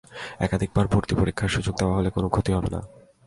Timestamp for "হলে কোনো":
1.95-2.27